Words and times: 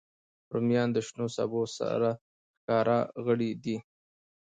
رومیان 0.53 0.89
د 0.93 0.97
شنو 1.07 1.27
سبو 1.35 1.61
سرښکاره 1.75 2.99
غړی 3.25 3.51
دی 3.63 3.77